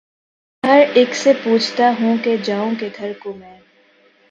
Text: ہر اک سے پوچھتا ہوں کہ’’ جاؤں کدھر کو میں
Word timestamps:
ہر 0.63 0.81
اک 0.95 1.15
سے 1.15 1.33
پوچھتا 1.43 1.91
ہوں 1.99 2.17
کہ’’ 2.23 2.35
جاؤں 2.43 2.71
کدھر 2.79 3.11
کو 3.19 3.33
میں 3.33 3.57